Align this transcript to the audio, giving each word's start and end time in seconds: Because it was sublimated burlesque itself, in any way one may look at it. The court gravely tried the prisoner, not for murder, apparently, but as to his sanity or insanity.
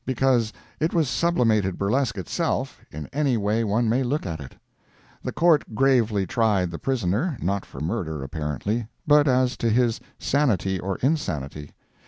Because 0.03 0.51
it 0.79 0.95
was 0.95 1.07
sublimated 1.07 1.77
burlesque 1.77 2.17
itself, 2.17 2.81
in 2.91 3.05
any 3.13 3.37
way 3.37 3.63
one 3.63 3.87
may 3.87 4.01
look 4.01 4.25
at 4.25 4.39
it. 4.39 4.55
The 5.21 5.31
court 5.31 5.75
gravely 5.75 6.25
tried 6.25 6.71
the 6.71 6.79
prisoner, 6.79 7.37
not 7.39 7.67
for 7.67 7.79
murder, 7.81 8.23
apparently, 8.23 8.87
but 9.05 9.27
as 9.27 9.55
to 9.57 9.69
his 9.69 9.99
sanity 10.17 10.79
or 10.79 10.95
insanity. 11.03 11.73